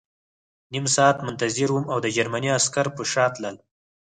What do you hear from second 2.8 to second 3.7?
په شا تلل